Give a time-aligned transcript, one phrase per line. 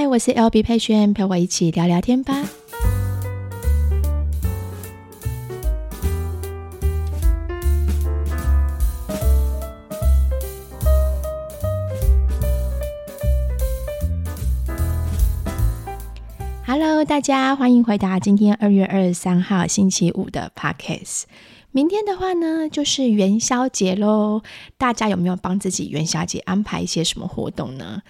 [0.00, 2.42] 嗨，我是 LB 佩萱，陪我一起聊聊天吧。
[16.66, 21.24] Hello，大家欢迎回答今天二月二十三号星期五的 Podcast。
[21.72, 24.40] 明天的话呢，就是元宵节喽。
[24.78, 28.00] 大家有没有帮自己元宵节安排一些什么活动呢？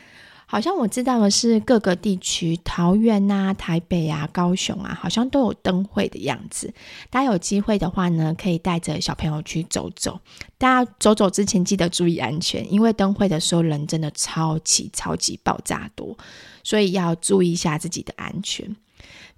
[0.50, 6.74] 好像我知道的是，各个地区，桃园啊、台北啊、高雄啊，好像都有灯会的样子。
[7.08, 10.18] 大家有机会的话呢，可以带着小朋友去走走。
[10.58, 16.18] 大家走走之前记得注意安全，因为灯会的时候人真的超级超级爆炸多，
[16.64, 18.74] 所以要注意一下自己的安全。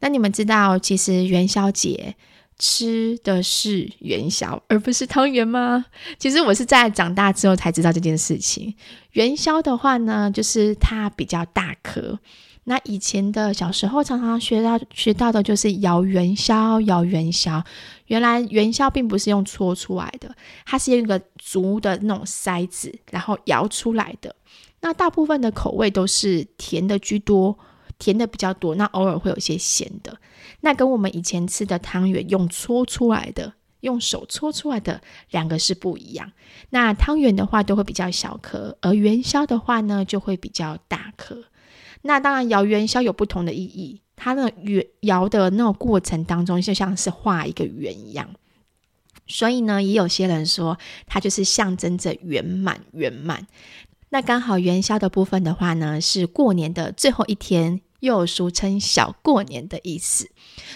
[0.00, 2.16] 那你们知道，其实元宵节，
[2.64, 5.84] 吃的是元宵，而不是汤圆吗？
[6.16, 8.72] 其实我是在长大之后才知道这件事情。
[9.14, 12.20] 元宵的话呢，就是它比较大颗。
[12.62, 17.64] 那以前的小时候常常学到学到的就是摇元宵，摇元宵。
[18.06, 20.32] 原来元宵并不是用搓出来的，
[20.64, 24.36] 它是用一个竹的那种筛子，然后摇出来的。
[24.82, 27.58] 那大部分的口味都是甜的居多。
[28.02, 30.18] 甜的比较多，那偶尔会有一些咸的。
[30.62, 35.00] 那跟我们以前吃的汤圆用搓出来的，用手搓出来的
[35.30, 36.32] 两个是不一样。
[36.70, 41.44] 那汤圆的话都会比较小颗，而元宵的话呢就会比较大颗。
[42.02, 48.28] 那当然摇元宵有不同的意义，它那圆摇的那种过程当中就像是画一个圆一样。
[49.28, 53.46] 所以呢，也有些人说它就是象征着圆满圆满。
[54.10, 57.80] 那刚好元宵的部分的话呢，是过年的最后一天。
[58.02, 60.28] 又俗称小过年的意思，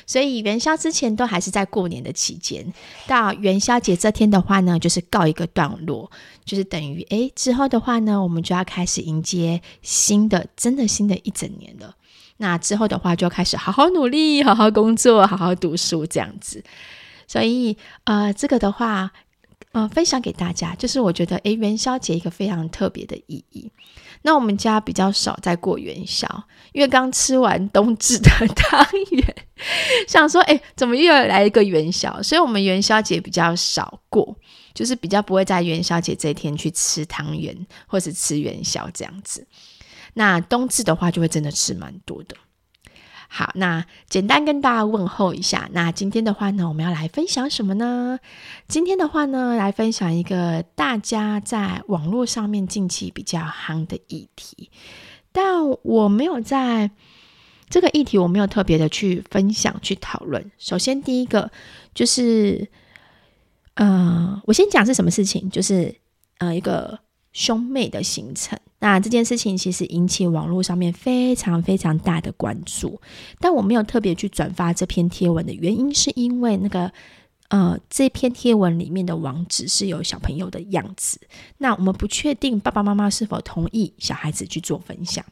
[0.06, 2.72] 所以元宵之前都还是在过年的期间，
[3.08, 6.08] 到元宵节这天的话呢，就是告一个段落，
[6.44, 11.96] 就是等于诶之后的话呢，我们就要开始迎接新的，真的新的一整年了。
[12.36, 16.62] 那之后的话，就要开始好好努力，好好工作，好好读书这样子。
[17.26, 19.10] 所以呃，这个的话，
[19.72, 23.72] 呃，分享给大家，就是我觉得诶元宵节一个非常特别的意义。
[24.26, 26.26] 那我们家比较少在过元宵，
[26.72, 29.36] 因为刚吃完冬至的 汤圆，
[30.08, 32.20] 想说，哎，怎么又要来一个元宵？
[32.24, 34.36] 所以，我们元宵节比较少过，
[34.74, 37.56] 就是比较不会在元宵节这一天去吃汤圆
[37.86, 39.46] 或是吃元宵这样子。
[40.14, 42.34] 那冬至的话，就会真的吃蛮多的。
[43.28, 45.68] 好，那简单跟大家问候一下。
[45.72, 48.18] 那今天的话呢，我们要来分享什么呢？
[48.68, 54.70] 今天的话呢，来分享一个大家在网络上面近期比较夯的议题，
[55.32, 56.90] 但我没有在
[57.68, 60.50] 这个议题，我没有特别的去分享去讨论。
[60.56, 61.50] 首先，第一个
[61.92, 62.68] 就是，
[63.74, 65.94] 呃，我先讲是什么事情，就是
[66.38, 67.00] 呃，一个
[67.32, 68.58] 兄妹的行程。
[68.86, 73.00] 那这件事情其实引起网络上面非常非常大的关注，
[73.40, 76.92] 但我没有特别去转发这篇贴文的原因，是因为那个
[77.48, 81.18] 呃，这篇贴文里面的网址是有小朋友的样子，
[81.58, 85.24] 那我们不确定爸爸妈妈是否同意小孩子去做分享。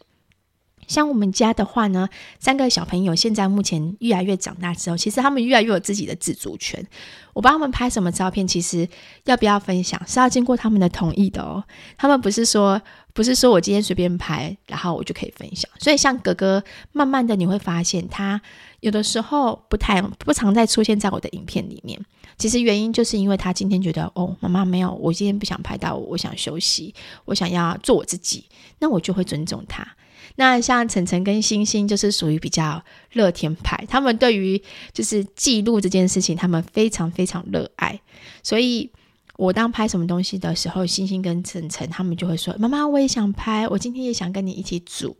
[0.88, 2.08] 像我们家的话呢，
[2.40, 6.84] 三个小朋友现在目前越来越长大之后，其实他们越来越有自己的自主权。
[7.32, 8.88] 我帮他们拍什么照片，其实
[9.24, 11.64] 要不要分享是要经过他们的同意的哦。
[11.96, 12.82] 他们不是说
[13.14, 15.70] 不是说我今天随便拍，然后我就可以分享。
[15.78, 18.42] 所以像哥哥，慢慢的你会发现他
[18.80, 21.98] 有的时候不太不常再出现在我的影片里面。
[22.36, 26.92] 其实原因就是因为他今天觉得哦，妈妈没有，我今天不想拍到我，我想休息，
[27.24, 28.44] 我想要做我自己，
[28.80, 29.86] 那我就会尊重他。
[30.34, 34.60] 那像晨晨跟星星就是属于比较乐天派，他们对于
[34.92, 38.00] 就是记录这件事情，他们非常非常热爱。
[38.42, 38.90] 所以
[39.36, 45.16] 我当拍什么东西的时候，星星跟晨晨他们就会说：“妈妈，我也想拍，我今天也想跟你一起煮。”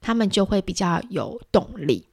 [0.00, 2.06] 他们就会比较有动力。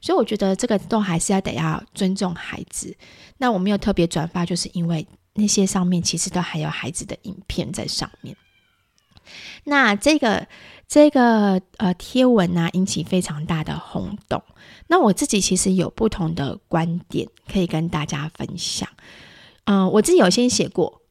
[0.00, 2.96] 所以我觉得这个都还是要得要尊重孩子。
[3.38, 8.36] 那我没有特别转发，就是因为那些上面其实都还有孩子的影片在上面。
[9.64, 10.46] 那这个。
[10.88, 14.40] 这个呃贴文呢、引起非常大的轰动。
[14.86, 18.88] 那我自己其实有不同的观点可以跟大家分享。
[19.64, 21.02] 嗯、我自己有先写过，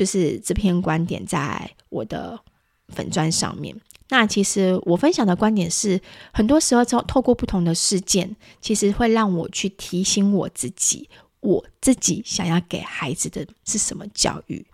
[0.00, 2.40] 就是这篇观点在我的
[2.88, 3.78] 粉砖上面。
[4.08, 6.00] 那其实我分享的观点是，
[6.32, 11.10] 很多时候透透过不同的事件，其实会让我去提醒我自己，
[11.40, 14.64] 我自己想要给孩子的是什么教育。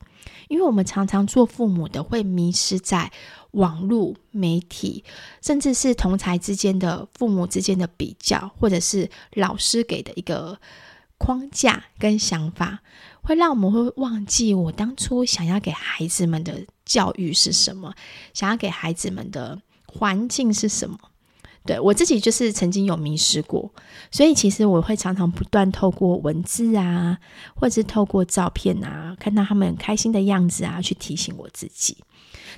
[0.47, 3.11] 因为我们常常做父母的会迷失在
[3.51, 5.03] 网络媒体，
[5.43, 10.57] 甚至是同才之间的父母之间的比较，或者是老师给的一个
[11.19, 12.81] 框架跟想法，
[13.27, 17.93] 会让我们会忘记我当初想要给孩子们的教育是什么，
[18.33, 20.97] 想要给孩子们的环境是什么。
[21.65, 23.69] 对，我自己就是曾经有迷失过，
[24.13, 27.19] 所以其实我会常常不断透过文字啊，
[27.57, 31.97] 或者是透过照片啊，看到他们很开心的样子啊，去提醒我自己。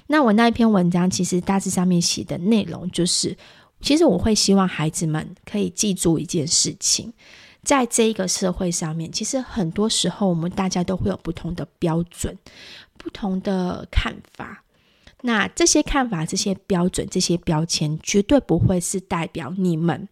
[0.09, 3.35] 那我那一篇文章其实大致上面写的内容就是，
[3.81, 7.11] 其实我会希望孩子们可以记住一件事情，
[7.69, 12.35] 在这一个社会上面，其实很多时候我们大家都会有不同的标准、
[12.97, 14.65] 不同的看法。
[15.21, 20.09] 那这些看法、这些标准、这些标签，绝对不会是代表你们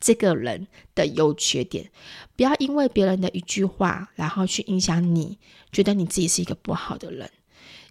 [0.00, 0.66] 这个人
[0.96, 1.88] 的优缺点。
[2.34, 5.38] 不要因为别人的一句话，然后去影响你，
[5.70, 7.30] 觉得你自己是一个不好的人。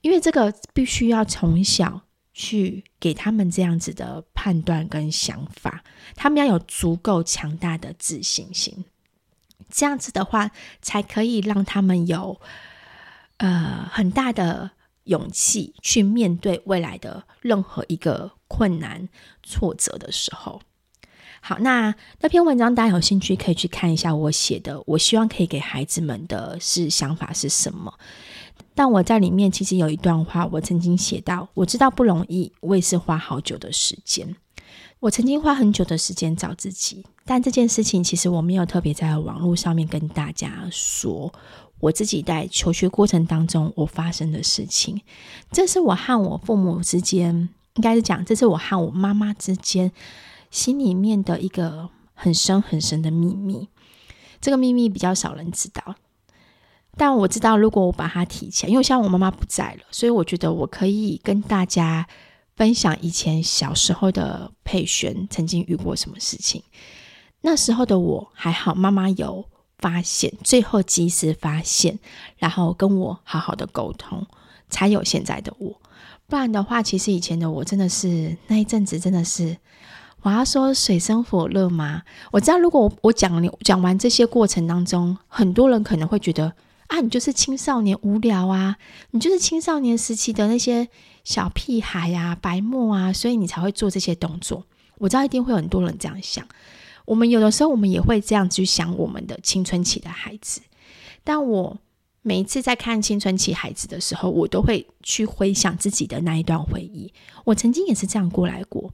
[0.01, 2.01] 因为这个必须要从小
[2.33, 5.81] 去给他们这样子的判断跟想法，
[6.13, 8.83] 他们要有足够强大的自信心。
[9.69, 10.51] 这样子的话，
[10.81, 12.39] 才可以让他们有
[13.38, 14.71] 呃很大的。
[15.07, 19.07] 勇气去面对未来的任何一个困难
[19.42, 20.59] 挫折的时候，
[21.39, 24.83] 好，那那篇文章大家有兴趣可以去看一下我写的。
[24.86, 27.94] 我希望可以给孩子们的是想法是什么？
[28.75, 34.36] 但我在里面其实有一段话，我曾经写到，我知道不容易，我也是花好久的时间。
[35.00, 41.34] 我曾经花很久的时间找自己，但这件事情其实我没有特别在网络上面跟大家说。
[41.80, 45.00] 我自己在求学过程当中，我发生的事情，
[45.52, 49.92] 这是我和我父母之间，应该是讲，这是我和我妈妈之间
[50.50, 53.70] 心里面的一个很深很深的秘密。
[54.42, 55.96] 这个秘密比较少人知道，
[56.98, 62.08] 但我知道，如果我把它提起来，因为像我妈妈不在了，所以我觉得我可以跟大家
[62.57, 66.62] 分享以前小时候的佩璇曾经遇过什么事情。
[67.39, 69.45] 那时候的我还好，妈妈有。
[69.80, 72.00] 发现，最后及时发现，
[72.39, 74.25] 然后跟我好好的沟通，
[74.71, 75.80] 才有现在的我。
[76.25, 79.56] 不然的话，其实以前的我真的是那一阵子真的是，
[80.24, 82.01] 我要说水深火热吗？
[82.31, 86.54] 我知道，如果我我讲讲完这些过程当中，很多人可能会觉得
[86.88, 88.77] 啊，你就是青少年无聊啊，
[89.12, 90.89] 你就是青少年时期的那些
[91.28, 94.66] 小屁孩呀、啊、白目啊，所以你才会做这些动作。
[94.98, 96.48] 我知道一定会有很多人这样想。
[97.04, 100.62] 我们有的时候，我们也会这样去想我们的青春期的孩子。
[101.26, 101.78] 但我
[102.22, 107.14] 每一次在看青春期孩子的时候，我都会去回想自己的那一段回忆。
[107.44, 108.94] 我曾经也是这样过来过，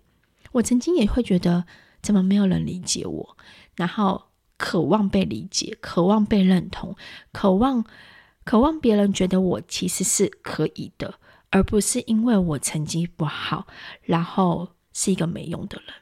[0.53, 1.65] 我曾经也会觉得
[2.01, 3.37] 怎么没有人理解我，
[3.75, 4.19] 然后
[4.57, 6.95] 渴望被理解，渴望被认同，
[7.31, 7.85] 渴望
[8.43, 11.19] 渴望别人觉得我其实是可以的，
[11.53, 13.67] 而不是因为我成绩不好，
[14.01, 15.93] 然后是一个没用的人。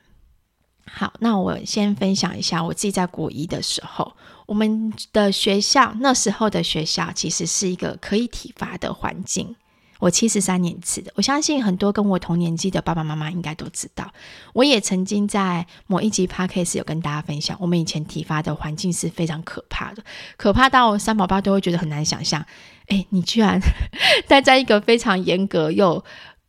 [0.86, 4.16] 好，那我先分享一下我自己在国一的时候，
[4.46, 9.54] 我们的学校那时候的学校其实是一个可以体罚的环境。
[10.00, 14.10] 我七十三年次的，我相信很多跟我同年纪的爸爸妈妈应该都知道。
[14.54, 20.04] 我也曾经在某一集 podcast 有跟大家分享，我们以前体罚的环境是非常可怕的，
[20.38, 22.46] 可怕到三宝爸都会觉得很难想象。
[22.92, 23.60] 诶，你居然
[24.28, 26.04] 待在一个非常严格又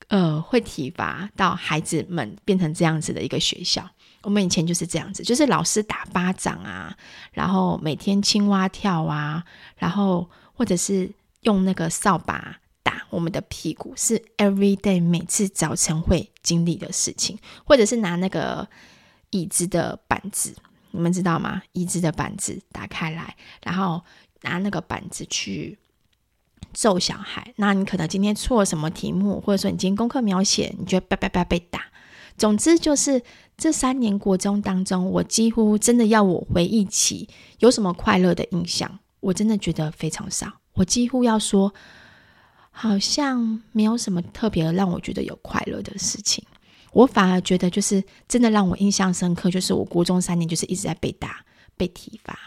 [0.09, 3.89] 呃会体罚到孩子们变成这样子的一个学校。
[4.23, 6.97] 我们以前就是这样子，就是老师打巴掌啊，
[7.33, 9.45] 然后每天青蛙跳啊，
[9.77, 11.11] 然后或者是
[11.43, 18.69] 用那个扫把打我们的屁股，是 every day 每次早晨会经历的事情，或者是拿那个
[19.31, 20.55] 椅子的板子，
[20.93, 21.63] 你们知道吗？
[21.73, 24.05] 椅子的板子打开来，然后
[24.43, 25.77] 拿那个板子去
[26.73, 27.53] 揍小孩。
[27.57, 31.81] 那你可能今天错了什么题目，或者说你今天功课描写，你就叭叭叭被打。
[32.39, 33.23] 总之就是
[33.57, 40.51] 这三年国中当中，我几乎真的要我回忆起有什么快乐的印象，我真的觉得非常少。
[40.75, 41.73] 我几乎要说，
[42.71, 46.43] 好像没有什么特别让我觉得有快乐的事情。
[46.93, 51.45] 我反而觉得，就是真的让我印象深刻，就是我国中三年就是一直在被打、
[51.77, 52.39] 被体罚，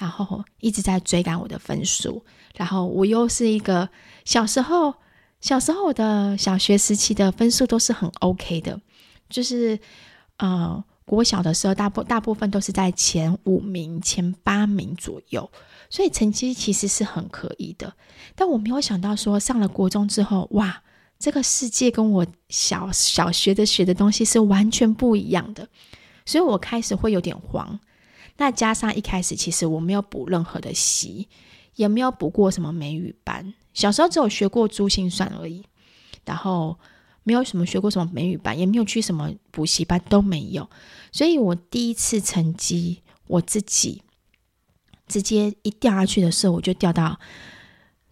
[0.00, 2.24] 然后一直在追赶我的分数，
[2.56, 3.86] 然后我又是一个
[4.24, 4.94] 小时候，
[5.42, 8.80] 小时候我的小学时期的分数都是很 OK 的。
[9.28, 9.78] 就是，
[10.38, 15.50] 呃，国小的时候，大部大部分都是在前五名、前八名左右，
[15.90, 17.92] 所以成绩其实是很可以的。
[18.34, 20.82] 但我没有想到说，上了国中之后，哇，
[21.18, 25.68] 这个世界跟我小小学的学的东西是完全不一样的，
[26.24, 27.78] 所以我开始会有点慌。
[28.40, 31.28] 那加上一开始其实我没有补任何的习，
[31.76, 35.62] 也没有补过什么美语班，小时候只有学过珠心算而已，
[36.24, 36.78] 然后。
[37.22, 40.68] 没有什么学过什么美语班，也没有去什么补习班，都没有。
[41.12, 44.02] 所以我第一次成绩，我自己
[45.06, 47.20] 直接一掉下去的时候，我就掉到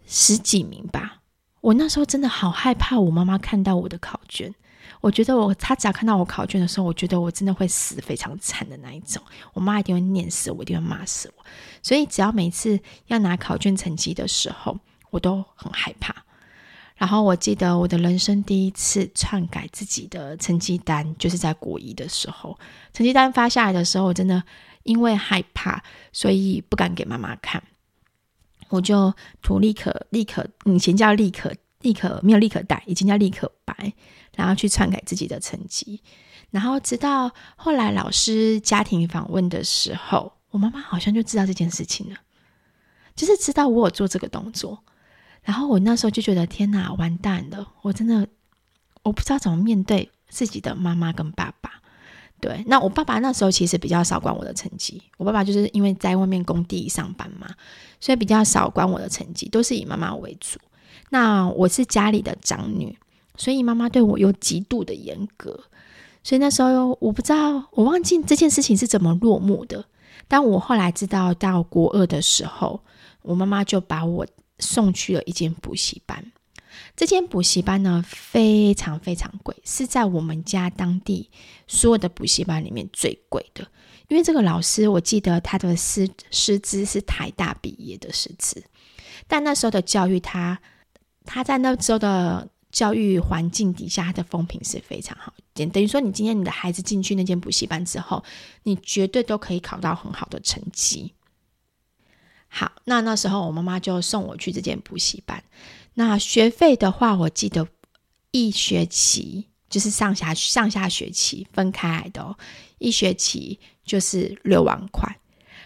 [0.06, 1.22] 十几名吧。
[1.62, 4.54] 我那时候真的好害怕，我妈妈看到我的考卷，
[5.00, 9.22] 我觉得我他只要看到我考卷的时候，我觉得我真的会死非常惨的那一种。
[9.52, 11.44] 我妈一定会念死我，一定会骂死我。
[11.82, 14.78] 所以只要每次要拿考卷成绩的时候，
[15.10, 16.14] 我都很害怕。
[16.96, 22.58] 然后我记得我的人生第一次篡改自己的成绩单，就是在国一的时候。
[22.92, 24.42] 成绩单发下来的时候，我真的
[24.82, 25.80] 因为害怕，
[26.12, 27.62] 所以不敢给妈妈看。
[28.68, 33.92] 我就涂立可立可，以前叫立可立可，没有立可带，以前叫立可白，
[34.38, 36.00] 然后去篡改自己的成绩。
[36.50, 42.16] 然后直到后来老师家庭访问的时候，我妈妈好像就知道这件事情了，
[43.16, 44.84] 就是知道我有做这个动作。
[45.42, 47.72] 然后我那时候就觉得天哪，完蛋了！
[47.82, 48.28] 我真的
[49.02, 51.72] 我不知道怎么面对自己的妈妈跟爸爸。
[52.40, 55.02] 对，那我爸爸那时候其实比较少管我的成绩。
[55.16, 57.48] 我爸爸就是因为在外面工地上班嘛，
[57.98, 60.58] 所以比较少管我的成绩，都是以妈妈为主。
[61.10, 62.96] 那我是家里的长女，
[63.38, 65.58] 所以妈妈对我有极度的严格。
[66.22, 69.86] 所以那时候我不知道，我忘记这件事情是怎么落幕的。
[70.26, 72.82] 但我后来知道，到国二的时候，
[73.22, 74.26] 我妈妈就把我
[74.58, 76.32] 送去了一间补习班。
[76.94, 81.30] 这间补习班呢，非常非常贵，是在我们家当地
[81.66, 83.66] 所有的补习班里面最贵的。
[84.08, 88.62] 因为这个老师，我记得他的师师资是台大毕业的师资，
[89.26, 90.60] 但那时候的教育他，
[91.24, 95.32] 他他在那时候的教育环境底下，他的风评是非常好。
[95.54, 98.22] 等等于说，你今天你的孩子进去那间补习班之后，
[98.62, 101.14] 你绝对都可以考到很好的成绩。
[102.48, 105.42] 好，那那时候我妈妈就送我去这间补习班。
[105.94, 107.68] 那学费的话，我记得
[108.30, 112.36] 一学期就是上下上下学期分开来的，
[112.78, 115.18] 一学期就是六万块。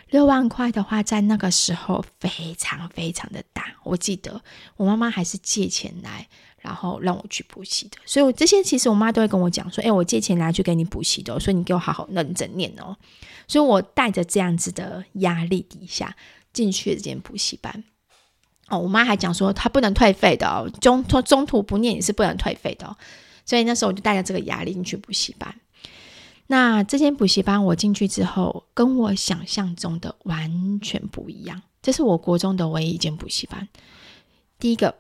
[0.09, 3.77] 六万块的话，在那个时候非常非常的大。
[3.85, 4.43] 我记得
[4.77, 6.29] 我妈妈还是借钱来，
[6.63, 7.99] 然后让我去补习的。
[8.07, 12.97] 所以，我这些其实我妈都会跟我讲说：“哎，我借钱拿去给你补习的，所以你给我好好认真念哦。”
[13.47, 16.17] 所以，我带着这样子的压力底下
[16.53, 17.85] 进去这间补习班。
[18.69, 22.97] 哦，我妈还讲说，她不能退费的哦，中途中途不念也是不能退费的哦。
[23.45, 25.55] 所以那时候我就带着这个压力进去补习班。
[26.47, 31.63] 那这间补习班我进去之后，跟我想象中的完全不一样。
[31.83, 33.69] 这是我国中的唯一一间补习班。
[34.59, 34.95] 第一个，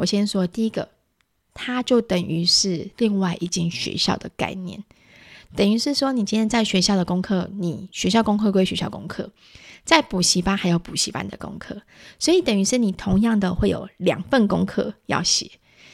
[0.00, 0.88] 我先说第一个，
[1.52, 4.82] 它就等于是另外一间学校的概念，
[5.54, 9.30] 等于是说你今天在学校的功课，你学校功课归学校功课。
[9.84, 11.82] 在补习班还有补习班的功课，
[12.18, 15.50] 所以等于是你同样的会有两份功课要写。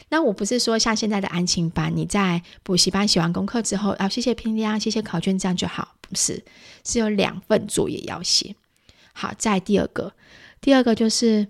[0.08, 6.44] 那我不是说像现在的安亲班，你在补习班写完功课之后，啊，谢谢评量，谢谢考卷，这样就好，不是，
[6.84, 8.54] 是有两份作业要写。
[9.12, 10.12] 好，再第二个，
[10.60, 11.48] 第二个就是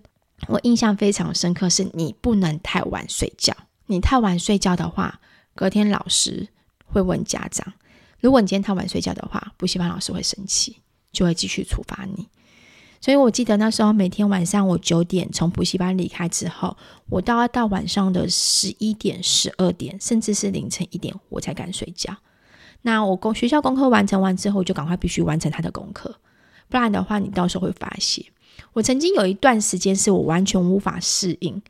[0.49, 3.57] 我印象非常深刻，是你不能太晚睡觉。
[3.87, 5.21] 你太晚睡觉的话，
[5.55, 6.49] 隔天老师
[6.85, 7.73] 会问家长。
[8.21, 10.77] 如果你今天太晚睡觉的话，补习班老师会生气。
[11.13, 12.29] 就会继续处罚你，
[13.01, 16.77] 所以我记得那时候每天晚上我九点从补习班离开之后，
[17.09, 22.15] 我都要到晚上的十一点、十二点，甚至是凌晨一点，我才敢睡觉。
[22.83, 26.15] 那我工学校功课完成完之后，就赶快必须完成他的功课，
[26.69, 28.27] 不然的话你到时候会罚写。
[28.77, 31.63] 我曾经有一段时间是我完全无法适应，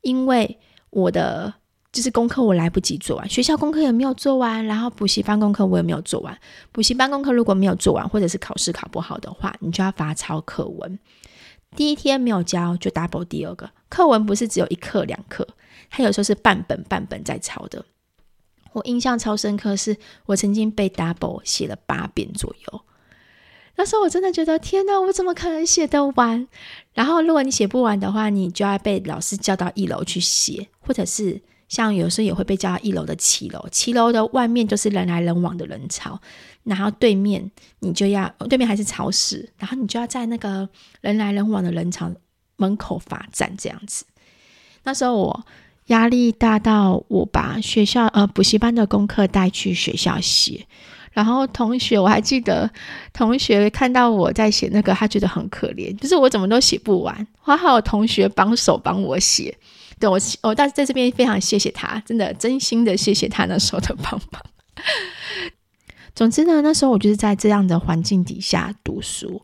[0.00, 0.58] 因为
[0.90, 1.54] 我的。
[1.92, 6.38] 就是功课我来不及做完，学校功课也没有做完，然后补习班功课我也没有做完。
[6.70, 10.98] 补习班功课如果没有做完，或者是考试考不好的话，你就要罚抄课文。
[11.74, 15.48] 第一天没有交就 double 第二个课文，不是只有一课两课，
[15.88, 17.82] 它有时候是半本半本在抄的。
[18.72, 19.96] 我印象超深刻，是
[20.26, 22.80] 我曾经被 double 写了八遍左右。
[23.76, 26.48] 那时候我真的觉得天哪，我怎么可能写得完？
[26.94, 31.40] 然后如果你写不完的话，你就要被老师叫到一楼去写，或者是。
[31.68, 36.16] 像有时候也会被叫到一楼的七楼，七楼的外面就是人来人往的人潮，
[36.62, 40.68] 然后对面你就要对面还是超市，然后你就要在那个
[41.00, 42.08] 人来人往的人潮
[42.54, 44.04] 门口罚站这样子。
[44.84, 45.44] 那时候我
[45.86, 50.68] 压力大到我把学校呃补习班的功课带去学校写，
[51.16, 52.70] 然后同学我还记得
[53.14, 59.56] 同学看到我在写那个，他觉得很可怜，就是我怎么都写不完，还好有同学帮手帮我写。
[59.98, 64.42] 对我，我但是 在这边非常谢谢他，真的真心的谢谢他那时候的帮忙。
[66.14, 69.40] 总之呢，那时候我就是在这样的环境底下读书，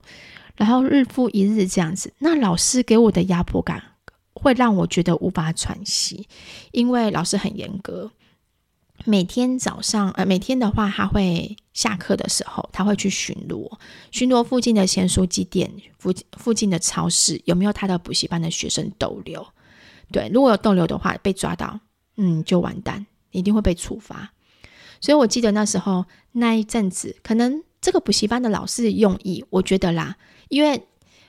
[0.56, 2.12] 然后日复一日这样子。
[2.18, 3.82] 那老师给我的压迫感
[4.34, 6.28] 会让我觉得无法喘息，
[6.72, 8.10] 因为老师很严格。
[9.04, 13.70] 每天早上，呃，每天的话，他会下课的时候，他会去巡逻，
[14.10, 19.46] 巡逻附近的咸酥鸡店、附附近的超市有没有他的补习班的学生逗留。
[20.10, 21.80] 对，如果有逗留的话，被抓到，
[22.16, 24.32] 嗯，就完蛋，一定会被处罚。
[25.00, 30.16] 所以我记得那时候那一阵子，可能这个补习班的老师用意，我觉得啦，
[30.48, 30.86] 因为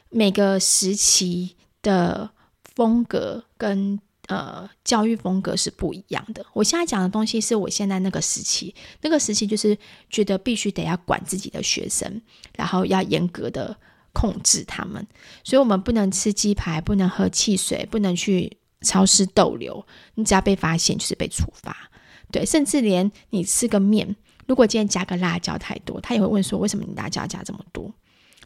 [0.09, 2.29] 每个时期的
[2.75, 6.45] 风格跟呃教育风格是不一样的。
[6.53, 9.77] 我现在讲的东西是我现在那个时期，那个时期就是
[10.09, 12.21] 觉得必须得要管自己的学生，
[12.55, 13.75] 然后要严格的
[14.13, 15.05] 控制他们，
[15.43, 19.85] 所以我们不能吃鸡排，不能喝汽水，不能去超市逗留。
[20.15, 21.89] 你只要被发现，就是被处罚。
[22.31, 24.15] 对，甚至连你吃个面，
[24.47, 27.93] 如果今天加个辣椒太多，他也会问说：为什么你辣椒加这么多？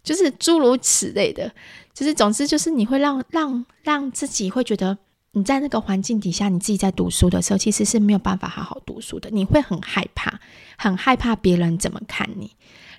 [0.04, 1.52] 就是诸如此类的，
[1.94, 4.98] 就是总之就是你会让让让自己会觉得
[5.38, 9.30] 你在那个环境底下，你自己在读书的时候，其实是没有办法好好读书的。
[9.30, 10.40] 你会很害怕，
[10.78, 12.52] 很害怕别人怎么看你。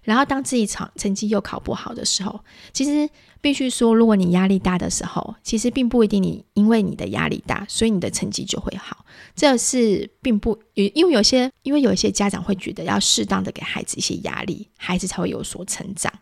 [0.05, 2.39] 然后当自己成成绩又考不好的时候，
[2.73, 9.05] 其实必须说，如果你压力大的时候，其实并不一定你因为你的压力大，所以你的成绩就会好。
[9.35, 16.13] 这是并不，因为有些因为有一些家长会觉得要适当的给孩子一些压力，孩子才会有所成长。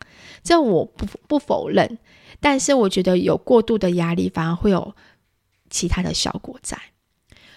[0.42, 1.98] 这我不不否认，
[2.40, 4.96] 但是我觉得有过度的压力反而会有
[5.70, 6.78] 其他的效果在。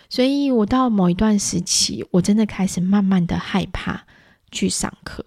[0.10, 4.06] 所以我到某一段时期，我真的开始慢慢的害怕
[4.52, 5.26] 去上课。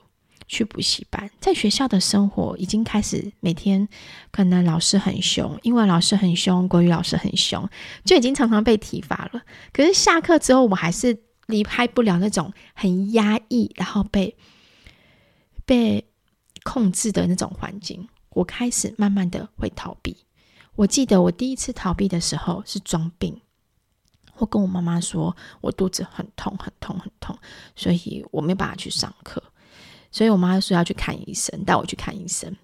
[0.48, 3.88] 去补习班，在学校的生活已经开始每天，
[4.30, 7.66] 可能老师很凶，英文老师很凶，国语老师很凶，
[8.04, 9.40] 就已经常常被体罚了。
[9.72, 14.36] 可是下课之后，我还是离开不了那种很压抑，然后被
[15.64, 16.04] 被
[16.64, 18.06] 控制的那种环境。
[18.30, 20.14] 我开始慢慢的会逃避。
[20.74, 23.40] 我记得我第一次逃避的时候是装病，
[24.38, 27.36] 我跟我妈妈说我肚子很痛，很痛，很痛，
[27.76, 29.42] 所以我没有办法去上课。
[30.10, 32.54] 所以我妈说要去看医生，带我去看医生。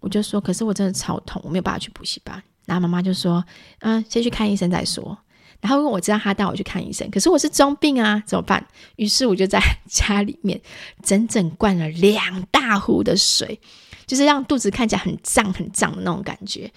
[0.00, 2.42] 我就说，可是我真的超痛，我没有办法去补习班。
[2.64, 3.44] 然后妈妈就说，
[3.80, 5.16] 嗯，先去看医生再说。
[5.60, 8.66] 然后因为我知道她带我去看医生，可是我是装病啊，怎么办？
[8.96, 10.60] 于是我就在家里面
[11.02, 13.58] 整整灌了两大壶的水，
[14.06, 16.70] 就是让肚子看起来很胀很胀的那种感觉。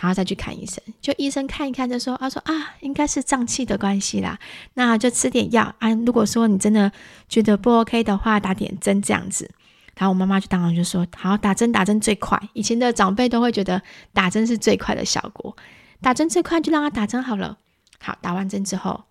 [0.00, 4.38] 然后再去看医生，就医生看一看就说，他说啊，应该是胀气的关系啦，
[4.74, 5.90] 那就吃点药啊。
[6.06, 6.90] 如果说你真的
[7.28, 9.50] 觉得不 OK 的话，打点针这样子。
[9.96, 12.40] 然后我妈妈就当然就说：“好，打针打针最快。
[12.52, 13.80] 以前的长辈都会觉得
[14.12, 15.56] 打针是最快的效果，
[16.00, 17.56] 打针最快就让他打针好了。
[18.00, 19.04] 好，打完针之后，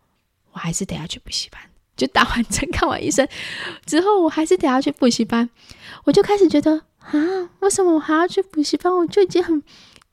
[0.52, 1.62] 我还是得要去补习班。
[1.96, 3.26] 就打完针看完医生
[3.86, 5.50] 之后，我还是得要去补习班。
[6.04, 7.14] 我就开始觉得啊，
[7.60, 8.94] 为什么我还要去补习班？
[8.94, 9.64] 我就已经很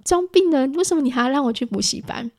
[0.04, 2.30] 装病了，为什么你还要让我去补习班？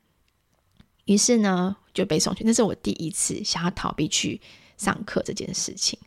[1.06, 2.44] 于是呢，就被送去。
[2.44, 4.40] 那是我第一次想要逃避去
[4.78, 6.00] 上课这件事情。”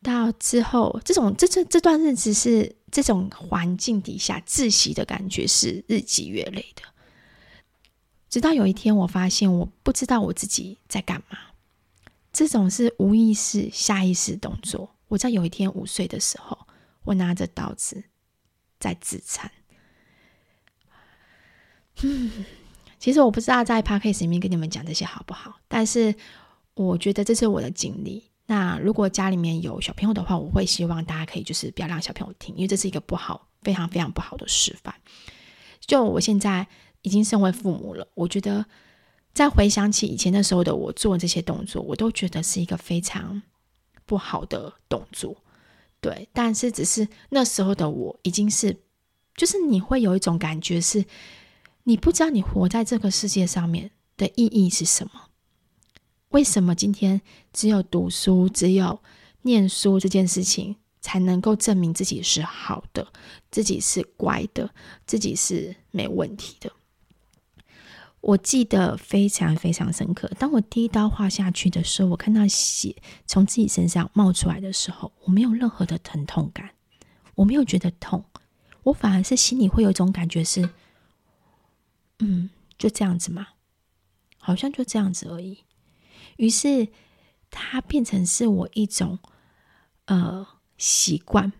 [0.00, 6.82] 到之后，这种这这这段日子是这种环境底下窒息的感觉是日积月累的。
[8.30, 11.38] 直到有一天，我发现我不知道我自己在干嘛。
[12.32, 14.94] 这种是无意识、下意识动作。
[15.08, 16.56] 我在有一天午睡的时候，
[17.02, 18.04] 我拿着刀子
[18.78, 19.50] 在自残。
[22.02, 22.44] 嗯，
[22.98, 26.14] 其实我不知道在 Podcast 里面跟你们讲这些好不好，但是
[26.74, 28.24] 我觉得这是我的经历。
[28.46, 34.94] 那如果家里面有小朋友的话，我会希望大家可以就是不要让小朋友听，因为这是一个不好、非常非常不好的示范。
[35.80, 36.66] 就我现在
[37.02, 38.64] 已经身为父母了，我觉得
[39.34, 43.42] 再回想起以前的时候的我做这些动作，我都觉得是一个非常
[44.06, 45.36] 不好的动作。
[46.00, 48.74] 对，但是只是那时候的我已经是，
[49.36, 51.04] 就是你会有一种感觉是，
[51.88, 55.30] 你不知道你活在这个世界上面的意义是什么。
[56.28, 59.00] 为什么今天只有读书、只有
[59.40, 63.08] 念书这件事情才能够证明自己是好的、
[63.50, 64.68] 自己是乖的、
[65.06, 66.70] 自己是没问题的？
[68.20, 70.30] 我记得非常非常深刻。
[70.38, 76.68] 当我第一刀划下去的时候，我看到血从自己身上冒出来的时候，我没有任何的疼痛感，
[77.34, 78.22] 我没有觉得痛，
[78.82, 80.68] 我反而是心里会有一种感觉是，
[82.18, 83.48] 嗯，就这样子嘛，
[84.38, 85.58] 好像就这样子而已。
[86.36, 86.88] 于是，
[87.50, 89.18] 它变成是我一种
[90.06, 91.52] 呃习惯。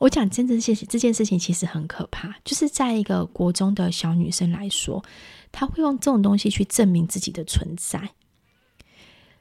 [0.00, 2.34] 我讲真的，这这件事情其实很可怕。
[2.44, 5.04] 就是在一个国中的小女生来说，
[5.52, 8.10] 她会用这种东西去证明自己的存在。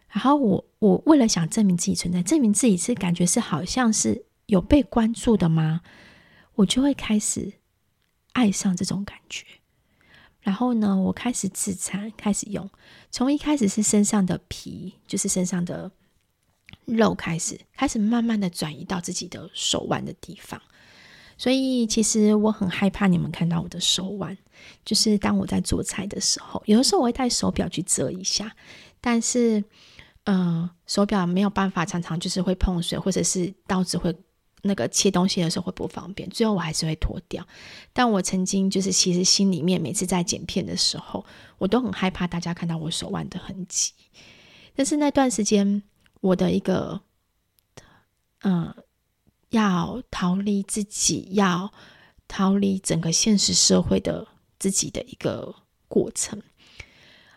[0.10, 5.82] 然后我我为了想证明自己存在，证明自己是感觉是好像是有被关注的吗？
[6.56, 7.54] 我就会开始
[8.34, 9.45] 爱上这种感觉。
[10.41, 12.69] 然后呢，我开始自残，开始用。
[13.10, 15.91] 从一开始是身上的皮，就是身上的
[16.86, 20.62] 肉开始，开始慢慢的转移到自己的手腕的地方。
[21.38, 24.38] 所以其实我很害怕你们看到我的手腕，
[24.86, 28.56] 就是当我在做菜的时候，有的时候我会戴手表去遮一下。
[28.99, 29.60] 但是，
[30.25, 34.15] 嗯、呃，手表没有办法常常就是会碰水，或者是刀子会
[34.62, 37.45] 那个切东西的时候会不方便，最后我还是会脱掉。
[37.93, 41.26] 但我曾经就是其实心里面每次在剪片的时候，
[41.58, 43.93] 我都很害怕大家看到我手腕的痕迹。
[44.76, 45.84] 但是那段时间，
[46.21, 47.02] 我的一个
[48.43, 48.74] 嗯、
[49.50, 51.71] 要逃离自己，要
[52.28, 55.54] 逃离整个现实社会的自己的一个
[55.88, 56.41] 过程。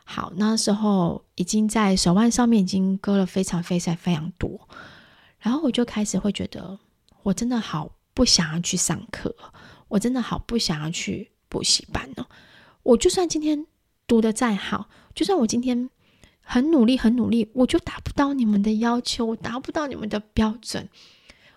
[0.04, 4.68] 好，那时候已经在手腕上面已经割了非常非常非常多，
[5.38, 6.78] 然后我就开始会觉得，
[7.24, 9.34] 我真的好不想要去上课，
[9.88, 12.26] 我真的好不想要去补习班哦。
[12.84, 13.66] 我就算今天
[14.06, 15.90] 读得再好，就算我今天
[16.40, 20.88] 很努力很努力，我就达不到你们的要求，我达不到你们的标准，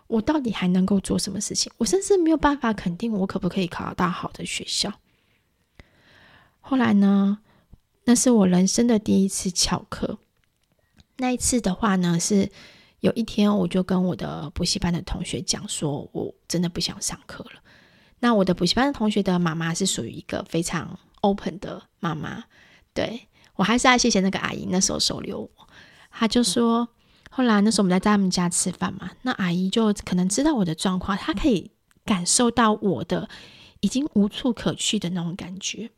[0.07, 1.71] 我到底还能够做什么事情？
[1.77, 4.93] 我甚至没有办法肯定我可不可以考到好的学校。
[6.59, 7.39] 后来呢？
[8.09, 10.17] 那是我人生的第一次翘课。
[11.17, 12.49] 那一次的话呢，是
[12.99, 17.61] 有一天我就跟我的补习班的同学讲说，我真的不想上课了。
[18.19, 22.43] 那我的补习班的同学的妈妈是属于一个非常 open 的妈妈，
[22.93, 25.67] 对，我还是要谢谢那个阿姨那时候收留我。
[26.09, 26.87] 她就说，
[27.29, 31.71] 后来那时候我们在他们家吃饭嘛，那阿姨就可能知道我的状况，她可以
[32.03, 33.29] 感受到我的
[33.81, 35.91] 已经无处可去的那种感觉。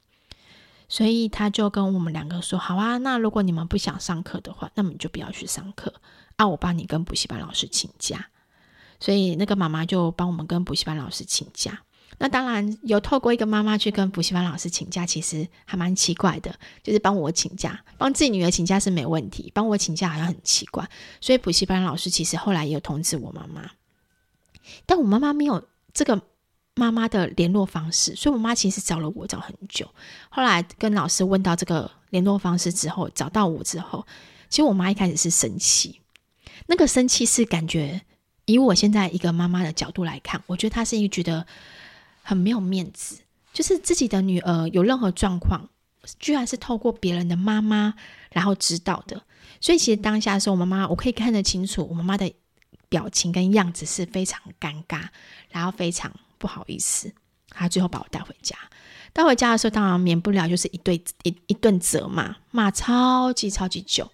[0.92, 5.94] 所以他就跟我们两个说：“好啊，那如果你们不想上课的话，那么你就不要去上课
[6.40, 8.30] 啊，我帮你跟补习班老师请假。”
[9.00, 11.84] 所以那个妈妈就帮我们跟补习班老师请假。
[12.18, 20.90] 那当然有透过一个妈妈去跟补习班老师请假，其实还蛮奇怪的，就是帮我请假，帮自己女儿请假是没问题，帮我请假好像很奇怪。
[21.22, 23.70] 所以补习班老师其实后来也有通知我妈妈，
[24.86, 26.22] 但我妈妈没有这个。
[26.76, 29.86] 妈妈的联络方式，所以我妈其实找了我找很久。
[30.30, 34.08] 后来跟老师问到这个联络方式之后，找到我之后，
[34.48, 36.00] 其实我妈一开始是生气。
[36.70, 38.02] 那个生气是感觉，
[38.46, 41.46] 以我现在一个妈妈的角度来看，我觉得她是一个觉得
[42.22, 43.18] 很没有面子，
[43.52, 45.68] 就是自己的女儿有任何状况，
[46.20, 47.96] 居然是透过别人的妈妈
[48.32, 49.24] 然后知道的。
[49.60, 52.32] 所以其实当下的时候，我妈妈我可以看得清楚，我妈妈的
[52.88, 55.08] 表情跟样子是非常尴尬，
[55.50, 56.12] 然后非常。
[56.40, 57.12] 不好意思，
[57.50, 58.56] 她最后把我带回家。
[59.12, 64.10] 带回家的时候，当然免不了就是一对一一顿责骂，骂超级超级久。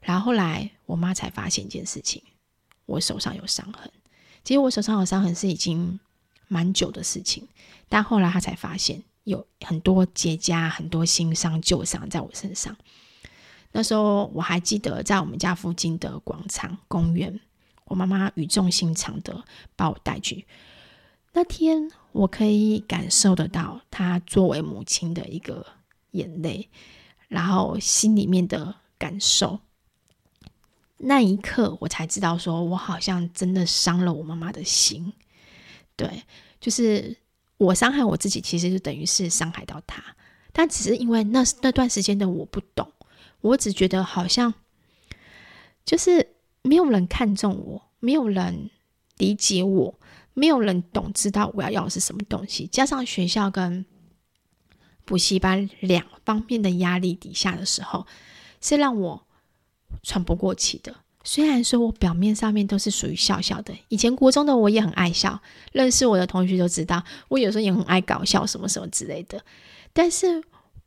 [0.00, 2.22] 然后后来我妈才发现一件事情，
[2.86, 3.92] 我手上有伤痕。
[4.42, 6.00] 其实我手上有伤痕是已经
[6.48, 7.46] 蛮久的事情，
[7.90, 12.74] 但后来她才发现有很多结痂、很多新伤旧伤在我身上。
[13.72, 17.38] 那时候我还记得在我们家附近的广场公园，
[17.84, 19.44] 我妈妈语重心长的
[19.76, 20.46] 把我带去。
[21.34, 25.66] 那天我可以感受得到她作为母亲的一个
[26.12, 26.70] 眼泪，
[27.28, 29.60] 然后心里面的感受。
[30.98, 35.12] 那一刻，我才知道，说我好像真的伤了我妈妈的心。
[35.96, 36.22] 对，
[36.60, 37.16] 就是
[37.56, 40.02] 我伤害我自己，其实就等于是伤害到她。
[40.52, 42.92] 但只是因为那那段时间的我不懂，
[43.40, 44.52] 我只觉得好像
[45.84, 48.70] 就是没有人看重我，没有人
[49.16, 49.98] 理解我。
[50.34, 53.84] 没有人懂，知道我要要的是什么东西，加上学校跟
[55.04, 58.06] 补习班两方面的压力底下的时候，
[58.60, 59.26] 是让我
[60.02, 60.94] 喘不过气的。
[61.24, 69.44] 虽然说我表面上面都是属于笑笑的，以前国中的我也很爱笑，认识我的同学都知道，我有时候也很爱搞笑，什么什么之类的。
[69.92, 70.42] 但是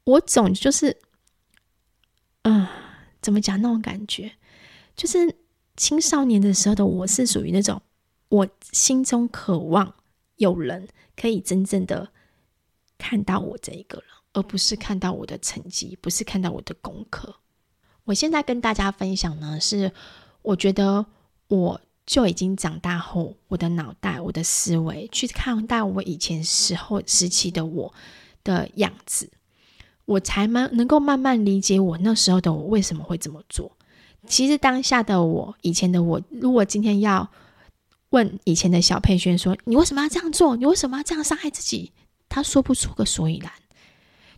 [0.05, 0.97] 我总就是，
[2.43, 2.67] 嗯，
[3.21, 4.31] 怎么讲那种感觉，
[4.95, 5.35] 就是
[5.77, 7.81] 青少年的时候的我是属于那种。
[8.29, 9.93] 我心中渴望
[10.37, 10.87] 有人
[11.17, 12.13] 可以真正的
[12.97, 17.35] 看到我这一个人，而不是看到我的成绩，不是看到我的功课。
[18.05, 19.91] 我现在跟大家分享呢，是
[20.41, 21.05] 我觉得
[21.47, 27.93] 我就已经长大后，我的脑袋、我的思维去看待我以前时候时期的我
[28.43, 29.29] 的样子，
[30.05, 33.71] 我才慢能够慢慢理解我那时候的我为什么会这么做。
[34.27, 37.29] 其实当下的我，以前的我，如果今天要
[38.09, 40.55] 问以前的小佩轩说：“你为什么要这样做？
[40.55, 41.91] 你为什么要这样伤害自己？”
[42.29, 43.51] 他说不出个所以然。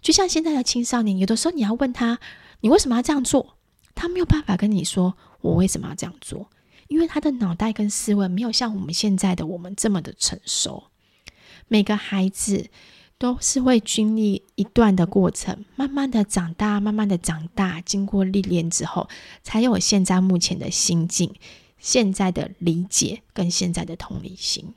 [0.02, 2.20] 就像现在的青少年，有的时候你要问他
[2.64, 3.58] ：“你为什么要这样做？”
[3.94, 6.50] 他没有办法跟你说：“我为什么要这样做？”
[6.88, 10.86] 因为他的脑袋跟思维没有像我们现在的我们这么的成熟。
[11.68, 12.70] 每个孩子
[13.18, 19.10] 都是会经历一段的过程，慢慢的长大，慢慢的长大，经过历练之后，
[19.44, 21.36] 才有现在目前的心境。
[21.80, 24.74] 现在的理解跟现在的同理心，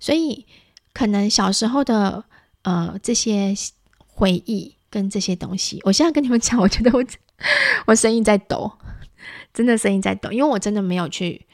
[0.00, 0.44] 所以
[0.92, 2.24] 可能小时候的
[2.62, 3.54] 呃这些
[4.08, 7.04] 回忆跟这些东西，我现在跟你们讲，我觉得我
[7.86, 8.70] 我声音在抖，
[9.54, 11.46] 真的声音在抖，因为我真的没有去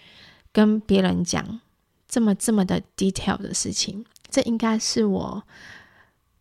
[0.53, 1.61] 跟别人讲
[2.09, 4.05] 这么这么的 detail 的事情。
[4.29, 5.43] 这应该是我，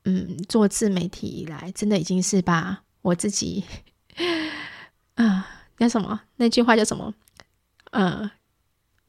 [0.06, 3.64] 嗯，做自媒体以来，真的已经是把我自己，
[5.16, 7.14] 啊，那什么那句话叫什么？
[7.92, 8.30] 呃，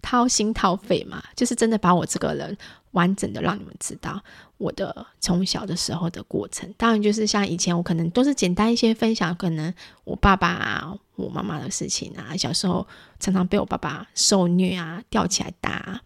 [0.02, 2.56] 掏心掏肺嘛，就是真的把我这个人
[2.96, 4.20] 完整的让你们知道
[4.58, 6.74] 我的从小的时候的过程。
[6.76, 9.72] 当然，就是像以前我可能都是简单一些分享，可能
[10.04, 12.86] 我爸爸啊、我妈妈的事情啊，小时候
[13.20, 16.00] 常常被我爸爸受虐啊、吊起来打，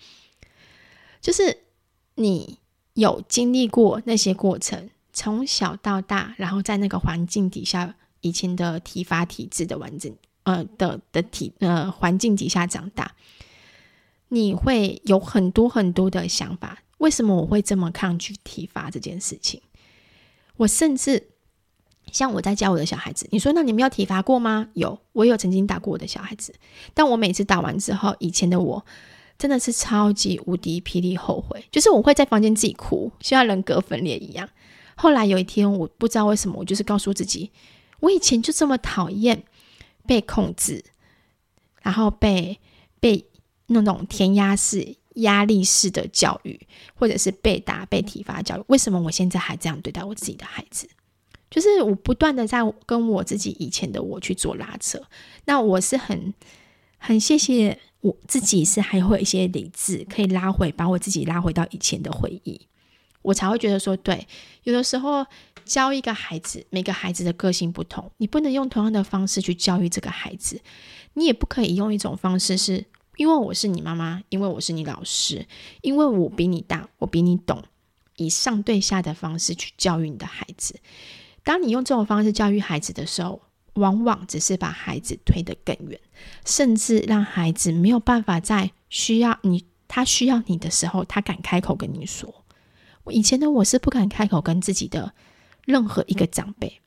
[1.21, 1.57] 就是
[2.17, 2.59] 你。
[2.95, 13.15] 有经历过那些过程，从小到大，然后在那个环境底下，以前的体罚体制的完整，呃的的体呃环境底下长大，
[14.31, 16.83] 你会有很多很多的想法。
[16.99, 19.61] 为什么我会这么抗拒体罚这件事情？
[20.57, 21.29] 我甚至
[22.11, 24.69] 像我在教我的小孩子，你说那你们有体罚过吗？
[24.73, 26.55] 有，我有曾经打过我的小孩子，
[26.93, 28.85] 但我每次打完之后，以前的我。
[29.39, 34.47] 真的是超级无敌霹雳后悔，就是我会在房间自己哭，像人格分裂一样。
[34.97, 37.51] 后来有一天，我不知道为什么，我就是告诉自己，
[38.01, 39.43] 我以前就这么讨厌
[40.07, 40.85] 被控制，
[41.81, 42.61] 然后被
[43.01, 43.25] 被
[43.71, 46.61] 那种填鸭式、压力式的教育，
[46.95, 48.65] 或者是被打、被体罚教育。
[48.69, 50.89] 为什么我现在还这样对待我自己的孩子？
[51.51, 55.03] 就是我不断的在跟我自己以前的我去做拉扯。
[55.47, 56.33] 那我是很
[56.99, 57.79] 很谢谢。
[58.03, 62.59] 我自己是还会有一些理智，可以拉回，把我自己拉回到以前的回忆，
[63.21, 64.27] 我才会觉得说，对，
[64.63, 65.27] 有的时候
[65.67, 70.63] 教一个孩子，每个孩子的个性不同，你不能用同样的方式去教育这个孩子，
[71.13, 72.87] 你也不可以用一种方式是，
[73.21, 75.47] 因为我是你妈妈，因为我是你老师，
[75.83, 77.63] 因为我比你大，我比你懂，
[78.17, 80.81] 以上对下的方式去教育你的孩子。
[81.45, 83.43] 当你用这种方式教育孩子的时候，
[83.75, 86.01] 往往只是把孩子推得更远，
[86.47, 92.47] 甚至让孩子没有办法在需要你，他需要你的时候，他敢开口跟你说。
[93.05, 95.13] 我以前的我是不敢开口跟自己的
[95.67, 96.81] 任何一个长辈，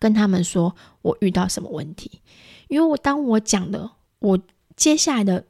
[0.00, 2.20] 跟他们说我遇到什么问题，
[2.66, 4.36] 因为我当我讲的我
[4.78, 5.44] 接下来的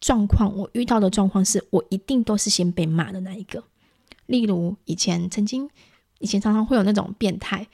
[0.00, 3.62] 状况，我遇到的状况是我一定都是先被骂的那一个。
[4.24, 5.68] 例如以前曾经，
[6.18, 7.66] 以前常常会有那种变态。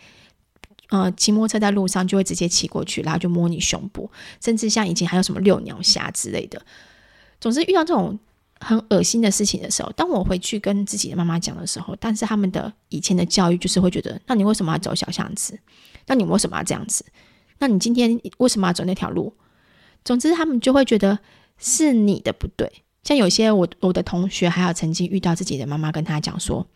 [0.88, 6.61] 呃，骑摩托车在路上就会直接骑过去，然后就摸你胸部，甚至像以前还有什么遛鸟侠之类的。
[7.40, 8.19] 总之遇到这种
[8.61, 15.59] 很恶心的事情的时候，当我回去跟自己的妈妈讲的时候，但是他们的以前的教育就是会觉得，那你为什么要走小巷子？
[16.07, 17.05] 那你为什么要这样子？
[17.59, 19.33] 那你今天为什么要走那条路？
[20.07, 21.19] 总之他们就会觉得
[21.59, 22.85] 是你的不对。
[23.03, 26.66] 像有些我我的同学还有曾经遇到自己的妈妈跟他讲说，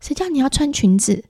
[0.00, 1.24] 谁叫你要穿裙子？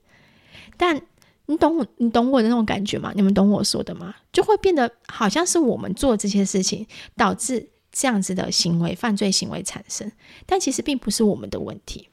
[0.77, 1.01] 但
[1.47, 3.11] 你懂我，你懂我的那种感觉吗？
[3.15, 4.15] 你们懂我说的吗？
[4.31, 10.11] 就会变得好像是我们做这些事情导致这样子的行为、犯罪行为产生，
[10.45, 12.09] 但其实并不是我们的问题，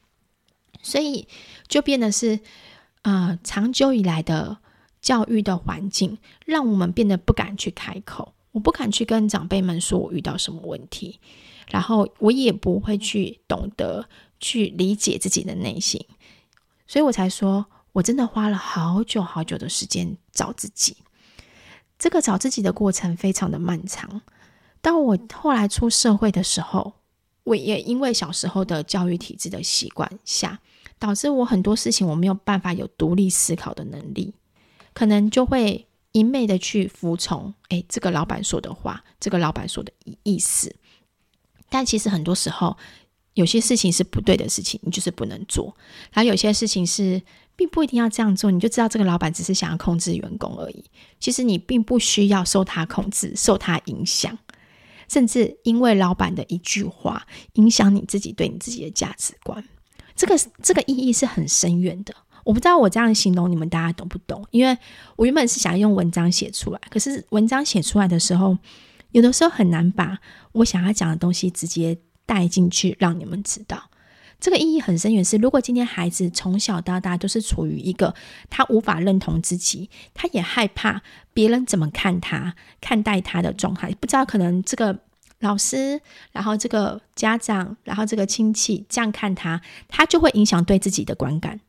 [0.81, 1.27] 所以
[1.67, 2.39] 就变得是，
[3.01, 4.59] 呃，长久以来的
[5.01, 11.19] 教育的环境，让我们变得不敢去开口，我不敢去跟长辈们说我遇到什么问题，
[11.67, 14.07] 然后我也不会去懂得
[14.39, 16.03] 去理解自己的内心，
[16.87, 17.67] 所以我才说。
[17.95, 20.97] 我真的花了好久好久的时间找自己，
[21.97, 24.21] 这个找自己的过程非常的漫长。
[24.81, 26.95] 当我后来出社会的时候，
[27.45, 30.59] 我也因为小时候的教育体制的习惯下，
[30.99, 34.33] 导致我很多事情我没有办法有独立思考的能力，
[34.93, 39.91] 可能就会一昧的去服从，哎，这个老板说的话，这个老板说的
[40.23, 40.73] 意思。
[41.67, 42.77] 但其实很多时候，
[43.33, 45.75] 有些事情是不对的事情，你就是不能做。
[46.13, 47.21] 然后有些事情是。
[47.57, 50.83] 并不一定要这样做，你就知道这个老板只是想要控制员工而已。
[51.21, 54.37] 其实你并不需要受他控制、受他影响，
[55.07, 59.65] 甚至因为老板的一句话影响你自己对你自己的价值观。
[60.17, 62.13] 这个这个意义是很深远的。
[62.45, 64.45] 我不知道我这样形容你们大家懂不懂？
[64.51, 64.77] 因为
[65.17, 68.57] 我原本是想用文章写出来，可是文章写出来的时候，
[69.11, 70.19] 有的时候很难把
[70.53, 73.89] 我想要讲的东西直接带进去，让你们知道。
[74.39, 78.13] 这个意义很深远，是如果今天孩子从小到大都是处于一个
[78.49, 81.01] 他无法认同自己，他也害怕
[81.33, 84.99] 别人怎么看他、看待他的状态，不知道可能这个
[85.39, 85.99] 老师，
[86.31, 91.61] 然后这个家长，然后这个亲戚这样看他，他就会影响对自己的观感。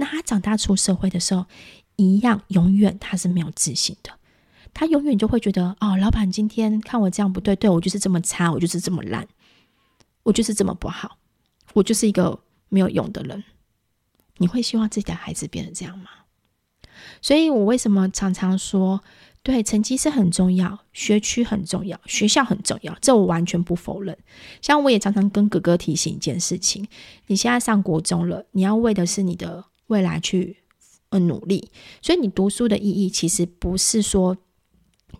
[0.00, 1.44] 那他长大出社会的时候，
[1.96, 4.10] 一样永远他是没有自信的，
[4.72, 9.28] 他永远就会觉得哦，老板今天看我这样不对，对我就是这么差，我就是这么烂，
[10.22, 11.18] 我就是这么不好。
[11.74, 13.44] 我就是一个没有用的人，
[14.38, 16.08] 你会希望自己的孩子变成这样吗？
[17.20, 19.04] 所以我为什么常常说，
[19.42, 24.16] 对，成绩是很重要，学区很重要，学校很重要，这我完全不否认。
[24.62, 26.88] 像我也常常跟哥哥提醒一件事情：
[27.26, 30.56] 你现在上国中了，你要为的是你的未来去
[31.10, 31.70] 呃努力。
[32.00, 34.38] 所以你读书的意义其实不是说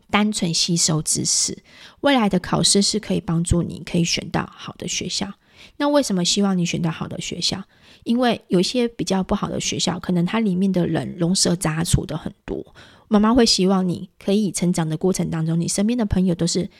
[0.08, 1.62] 单纯吸收知识，
[2.00, 5.34] 未来的考试是可以帮助你可以选到好的学校。
[5.76, 7.62] 那为什么希望你选到好的学校？
[8.04, 12.74] 因为有一些比较不好的学校，可能它里面的人龙蛇杂处的很多。
[13.08, 16.70] 妈妈会希望你可以成长的过程当中，你身边的朋友都是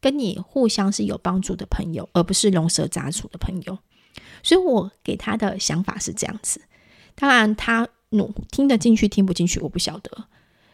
[0.00, 3.78] 跟你互相是有帮助的朋友，而不是龙蛇杂处的朋友。
[4.42, 6.60] 所以我给他的想法是这样子。
[7.20, 10.24] 当然，他努听得进去听不进去，我不晓得。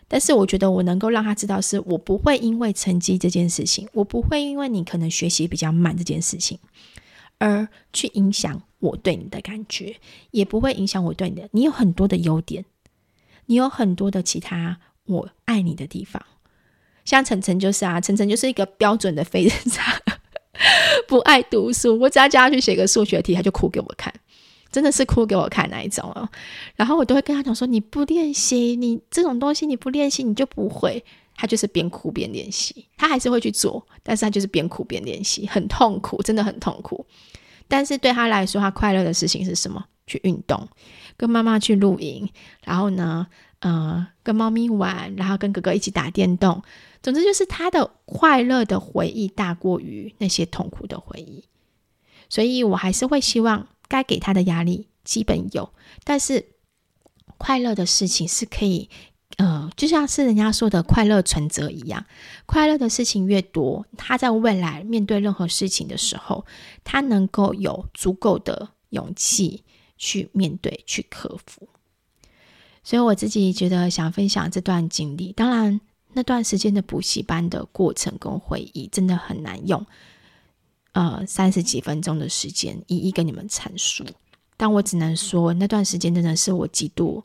[0.08, 6.58] 但是我觉得我能够让他知道，是我不会因为成绩这件事情，我不会因为你可能学习比较慢这件事情，
[7.38, 9.96] 而去影响我对你的感觉，
[10.30, 11.48] 也不会影响我对你的。
[11.50, 12.64] 你有很多的优点。
[13.48, 16.20] 你有很多的其他我爱你的地方，
[17.04, 20.02] 像晨晨就是啊，晨晨就是一个标准的废人渣，
[21.06, 21.96] 不爱读书。
[21.96, 24.12] 我只要叫他去写个数学题，他就哭给我看，
[24.76, 26.28] 真的是哭给我看那一种哦。
[26.74, 31.02] 然后我都会跟他讲说：“你不练习，你这种东西你不练习，你就不会。”
[31.34, 37.06] 他就是边哭边练习，他还是会去做，但是他就是边哭边练习，很痛苦，真的很痛苦。
[37.66, 39.82] 但是对他来说，他快乐的事情是什么？
[40.06, 40.68] 去运动。
[41.16, 42.30] 跟妈妈去露营，
[42.62, 43.26] 然后呢，
[43.60, 46.62] 呃，跟猫咪玩，然后跟哥哥一起打电动。
[47.02, 51.44] 总之就是他的快乐的回忆大过于那些痛苦的回忆。
[52.28, 55.72] 所以我还是会希望该给他的压力基本有，
[56.04, 56.46] 但是
[57.38, 58.88] 快乐的事情是可以，
[59.36, 62.04] 呃，就像是人家说的快乐存折一样，
[62.46, 66.44] 快乐的事情越多，他在未来面对任何事情的时候，
[66.84, 69.62] 他能够有足够的勇气。
[69.98, 71.66] 去面对，去克服。
[72.84, 75.32] 所以我自己觉得想分享这段经历。
[75.32, 75.80] 当然，
[76.12, 79.86] 那段时间的补习班的过程跟回忆真的很难用，
[80.96, 84.02] 呃，三十几分钟的时间一一跟你们阐述。
[84.56, 87.22] 但我只能说，那段时间真的是我极度、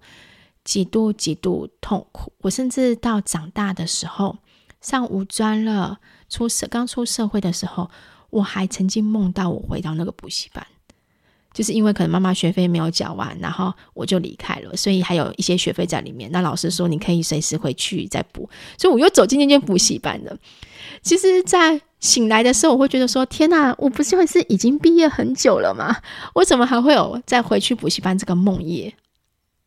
[0.65, 2.33] 极度、极度痛苦。
[2.39, 4.39] 我甚至到长大的时候，
[4.81, 7.89] 上五专了，出社刚出社会的时候，
[8.29, 10.67] 我还曾经梦到我回到那个补习班。
[11.53, 16.29] 就是因为可能妈妈学费没有缴完，然后我就离开了，所以还有一些学费在里面。
[16.33, 20.37] 那老师说你可以随时回去再补，所以我又走进那间补习班了。
[21.01, 26.01] 其实，在醒来的时候，我会觉得说：天哪，我不是会是已经毕业很久了吗？
[26.35, 28.93] 我怎么还会有再回去补习班这个梦魇？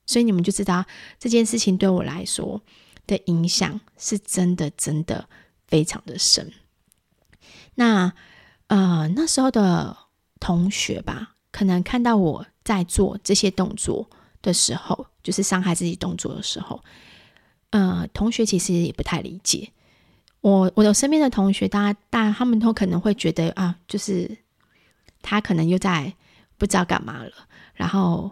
[0.04, 0.84] 所以你们就知道
[1.18, 2.60] 这件事情对我来说
[3.06, 5.26] 的影响是真的，真的
[5.66, 6.52] 非常的深。
[7.76, 8.12] 那
[8.66, 9.96] 呃，那时候的
[10.38, 11.30] 同学吧。
[11.54, 14.10] 可能看到我在做这些动作
[14.42, 16.82] 的时候，就是伤害自己动作的时候，
[17.70, 19.70] 呃，同学其实也不太理解
[20.44, 20.70] 我。
[20.74, 24.30] 我的身边的同学，大家，大他们都可能会觉得啊，就是
[25.22, 26.12] 他可能又在
[26.58, 27.32] 不知道干嘛了，
[27.74, 28.30] 然后，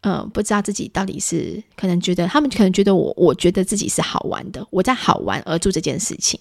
[0.00, 6.40] 呃，不知道自己到底是可能觉得他们可能觉得我，我觉得自己是好玩的，我在好玩而做这件事情。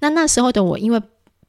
[0.00, 1.00] 那那时候的我，因为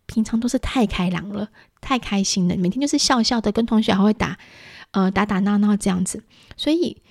[0.06, 1.50] 平常都是太开朗了。
[1.80, 4.38] 太开心了，每天就是笑笑的，跟同学还会打，
[4.92, 6.24] 呃，打打闹闹这样子，
[6.56, 7.02] 所以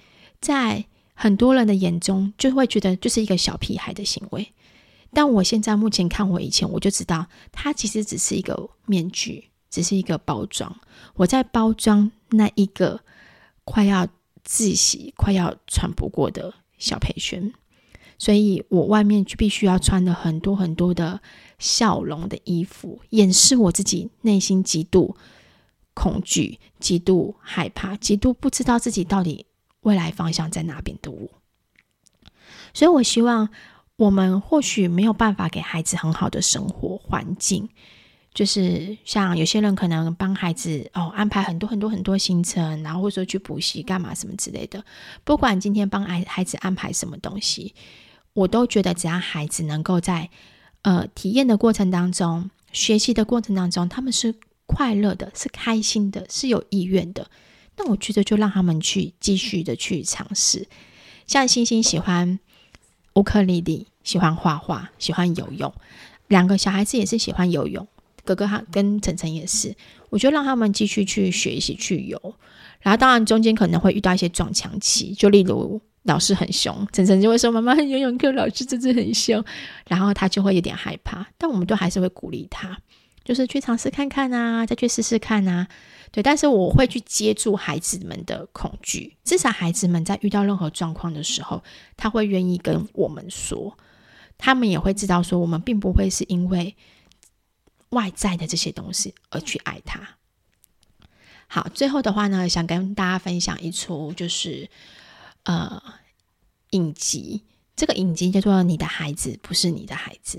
[0.40, 4.54] 在很多人的眼中就会觉得就是一个小屁孩的行为。
[5.14, 10.81] 但我现在目前看我以前，我就知道它其实只是一个面具，只是一个包装。
[11.14, 13.01] 我在包装那一个
[13.64, 14.07] 快要
[14.46, 17.53] 窒息、快要喘不过的小培轩。
[18.18, 21.20] 所以我外面就必须要穿的很多很多的
[21.59, 25.16] 笑容的衣服，掩饰我自己内心极度
[25.92, 29.46] 恐惧、极度害怕、极度不知道自己到底
[29.81, 31.29] 未来方向在哪边的我。
[32.72, 33.48] 所以我希望
[34.02, 37.68] 我们或许没有办法给孩子很好的生活环境，
[38.34, 44.84] 就是像有些人可能帮孩子哦安排很多很多很多行程，然后或者说去补习干嘛什么之类的。
[45.22, 47.74] 不管今天帮孩孩子安排什么东西。
[48.34, 50.30] 我都觉得，只要孩子能够在
[50.80, 54.34] 呃体验的过程当中、学习的过程当中，他们是
[54.64, 57.30] 快乐的、是开心的、是有意愿的，
[57.76, 60.66] 那我觉得就让他们去继续的去尝试。
[61.26, 62.38] 像星星喜欢
[63.16, 65.72] 乌克丽丽，喜欢画画，喜欢游泳，
[66.28, 67.86] 两个小孩子也是喜欢游泳，
[68.24, 69.74] 哥哥他跟晨晨也是，
[70.11, 72.34] 我就让他们继续去学习去游，
[72.80, 75.80] 然后当然中间可能会遇到一些撞墙期，就例如。
[76.05, 79.40] 老师很凶，晨晨就会说：“妈妈，游泳课老师真的很凶。”
[79.86, 82.76] 然后他就会有点害怕，但我们都还是会鼓励他，
[83.22, 85.68] 就是去尝试看看啊，再去试试看啊。
[86.11, 91.62] 对，但是我会去接住孩子们的恐惧，至少孩子们在遇到任何状况的时候，
[91.96, 93.78] 他会愿意跟我们说。
[94.45, 96.74] 他们也会知道说，我们并不会是因为
[97.90, 100.16] 外在的这些东西而去爱他。
[101.47, 104.68] 好，最后的话呢，想跟大家分享一出就是
[105.45, 105.80] 呃
[106.70, 107.43] 影集，
[107.76, 110.38] 这个影集叫做《你的孩子不是你的孩子》。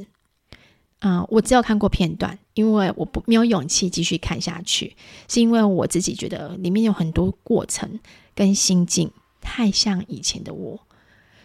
[0.99, 4.97] 嗯、我只有看过片段，因为我不没有勇气继续看下去，
[5.29, 8.01] 是因为我自己觉得里面有很多过程
[8.35, 10.87] 跟心境太像以前的我，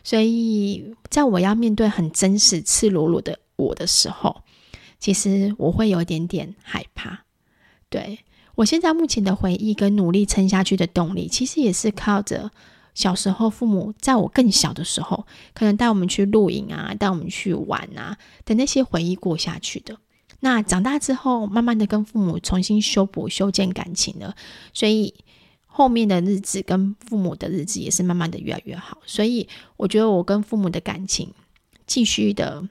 [0.09, 4.40] 所以在我要面对很真实、赤裸裸的我的时候，
[4.98, 7.24] 其实我会有一点点害怕，
[7.90, 8.20] 对。
[8.54, 12.50] 我现在目前的回忆跟努力撑下去的动力，其实也是靠着
[12.94, 19.98] 小时候父母在我更小的时候，可能带我们去露营啊，带我们去玩啊的那些回忆过下去的。
[20.40, 24.34] 那长大之后，慢慢的跟父母重新修补、修建感情了，
[24.72, 25.12] 所以
[25.78, 28.98] 后面的日子跟父母的日子也是慢慢的越来越好。
[29.06, 31.32] 所以我觉得我跟父母的感情
[31.86, 32.68] 继续的，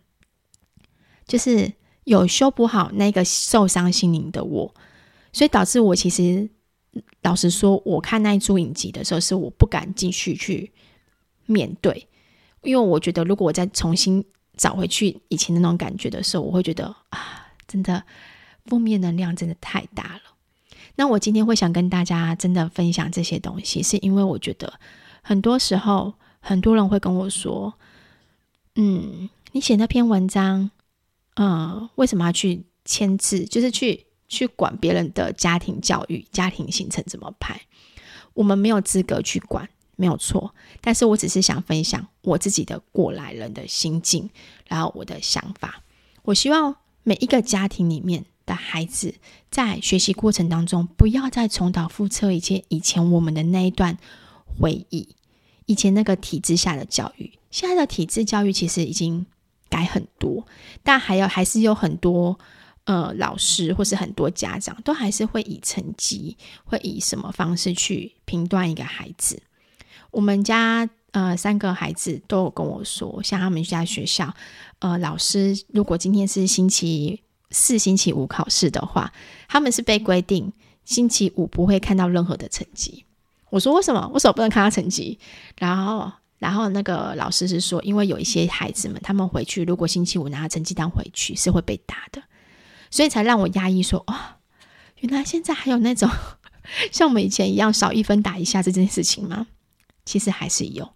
[1.25, 1.71] 就是
[2.03, 4.75] 有修补好那个受伤心灵的我。
[5.31, 6.49] 所以导致我其实，
[7.21, 10.73] 老实说，我看那一出影集的时候，是我不敢继续去
[11.45, 12.09] 面对，
[12.63, 14.21] 因为我觉得如果我再重新
[14.57, 18.03] 找回去以前那种感觉的时候，我会觉得啊，真的
[18.65, 20.21] 负面能量真的太大了。
[20.97, 24.77] 那我今天会想跟大家真的分享这些东西，是因为我觉得
[25.21, 27.73] 很多时候很多人会跟我说，
[28.75, 30.69] 嗯，你写那篇文章，
[31.37, 33.45] 嗯，为什么要去签字？
[33.45, 34.03] 就是去。
[34.29, 37.61] 去管别人的家庭教育、家庭行程怎么排，
[38.33, 40.53] 我们没有资格去管，没有错。
[40.81, 44.29] 但是我只是想分享我自己的过来人的心境，
[44.67, 45.81] 然后我的想法。
[46.23, 49.13] 我希望每一个家庭里面的孩子
[49.51, 53.95] 在学习过程当中，不要再重蹈覆辙，以前以前我们的那一段
[54.59, 55.09] 回忆，
[55.67, 57.37] 以前那个体制下的教育。
[57.51, 59.27] 现在的体制教育其实已经
[59.69, 60.47] 改很多，
[60.81, 62.39] 但还有还是有很多。
[62.87, 69.41] 呃，老师或是很多家长都还是会以成绩，会以什么方式去评断一个孩子。
[70.09, 74.33] 我们家呃三个孩子都有跟我说，像他们家学校，
[74.79, 77.21] 呃，老师如果今天是星期
[77.51, 79.13] 四、星期五考试的话，
[79.47, 80.51] 他们是被规定
[80.85, 83.05] 星期五不会看到任何的成绩。
[83.49, 84.09] 我说为什么？
[84.13, 85.17] 为什么不能看到成绩？
[85.57, 92.21] 然后，然后那个老师是说，因为有一些孩子们，他们回去如果星期五拿成绩单回去，是会被打的。
[92.91, 94.15] 所以才让我压抑说，哦，
[94.99, 96.09] 原来现在还有那种
[96.91, 99.47] 像我们以前一样少一分打一下这件事情吗？
[100.05, 100.89] 其实还是有。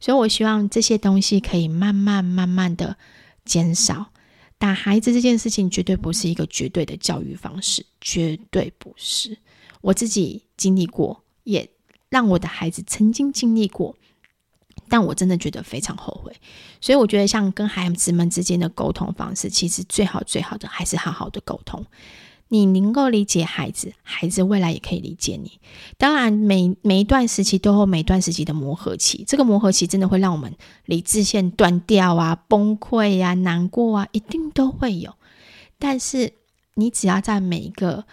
[0.00, 2.96] 所以我希望这些东西可以慢慢慢慢的
[3.44, 4.11] 减少。
[4.62, 9.36] 打孩子这件事情绝对不是一个绝对的教育方式，绝对不是。
[9.80, 11.68] 我自己经历过，也
[12.08, 13.96] 让我的孩子曾经经历过。
[14.88, 16.32] 但我真的觉得非常后悔，
[16.80, 21.84] 所以我觉得像跟孩子们之间的沟通方式，其实最好最好的还是好好的沟通。
[22.52, 25.58] 你能够理解孩子，孩子未来也可以理解你。
[25.96, 35.14] 当然每，每一段时期都有每段时期的磨合期，这个磨合期真的会让我们理智线断掉啊、崩溃啊、难过啊，一定都会有。
[35.78, 36.34] 但是
[36.74, 38.04] 你只要在每一个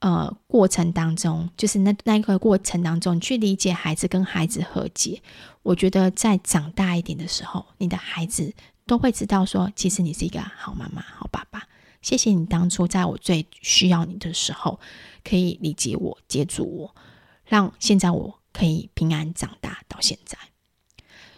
[0.00, 5.22] 呃过程当中，就是那那一个过程当中，去理解孩子，跟孩子和解。
[5.62, 8.52] 我觉得在长大一点的时候，你的孩子
[8.88, 11.62] 都会知道说，其实你是一个好妈妈、好爸爸。
[12.02, 14.78] 谢谢你当初在我最需要你的时候，
[15.24, 16.94] 可以理解我、接住我，
[17.44, 20.38] 让现在我可以平安长大到现在。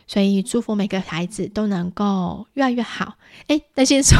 [0.06, 3.16] 所以祝福每个孩子都能够越来越好。
[3.46, 4.18] 诶，那先说，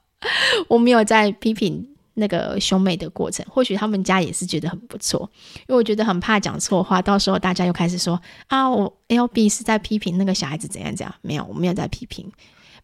[0.68, 1.88] 我没有在批评。
[2.18, 12.32] 那个兄妹的过程，或许他们家也是觉得很不错，因为我觉得很怕讲错话，到时候大家又开始说啊，我 LB 是在批评那个小孩子怎样怎样，没有，我没有在批评，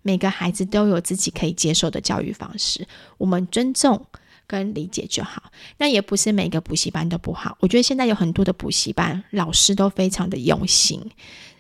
[0.02, 2.86] 每个孩子都有自己可以接受的教育方式，
[3.18, 4.04] 我们尊重
[4.46, 5.50] 跟理解就好。
[5.78, 11.00] 那也不是每个补习班都不好，我觉得现在有很多的补习班老师都非常的用心，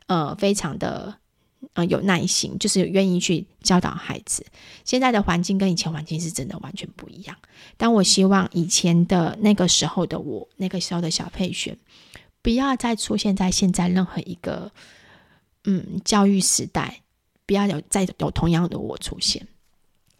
[0.06, 1.16] 呃，非常的。
[1.74, 4.44] 呃，有耐心，就是愿意去教导孩子。
[4.84, 7.36] 现在的环境跟以前环境是真的完全不一样。
[7.76, 11.78] 但我希望以前的那个时候的我，那个时候的小佩璇，
[12.42, 14.72] 不要再出现在现在任何一个
[15.62, 17.01] 嗯教育时代，
[17.46, 19.46] 不要有再有同样的我出现。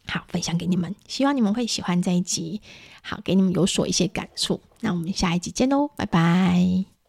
[0.07, 2.61] 好，分享给你们，希望你们会喜欢这一集。
[3.03, 4.61] 好，给你们有所一些感触。
[4.81, 7.02] 那我们下一集见喽，拜拜。